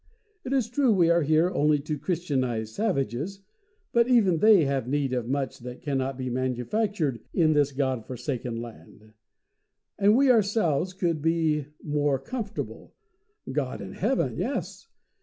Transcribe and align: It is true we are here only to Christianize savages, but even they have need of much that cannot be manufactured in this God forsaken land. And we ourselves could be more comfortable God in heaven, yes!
It 0.43 0.51
is 0.51 0.67
true 0.67 0.91
we 0.91 1.11
are 1.11 1.21
here 1.21 1.51
only 1.51 1.77
to 1.81 1.99
Christianize 1.99 2.73
savages, 2.73 3.41
but 3.93 4.07
even 4.07 4.39
they 4.39 4.63
have 4.65 4.87
need 4.87 5.13
of 5.13 5.27
much 5.27 5.59
that 5.59 5.83
cannot 5.83 6.17
be 6.17 6.27
manufactured 6.27 7.19
in 7.35 7.53
this 7.53 7.71
God 7.71 8.07
forsaken 8.07 8.59
land. 8.63 9.13
And 9.99 10.15
we 10.15 10.31
ourselves 10.31 10.93
could 10.95 11.21
be 11.21 11.67
more 11.83 12.17
comfortable 12.17 12.95
God 13.51 13.79
in 13.79 13.93
heaven, 13.93 14.37
yes! 14.37 14.87